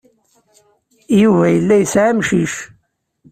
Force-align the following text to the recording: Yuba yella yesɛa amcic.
Yuba 1.21 1.45
yella 1.53 1.75
yesɛa 1.77 2.09
amcic. 2.11 2.53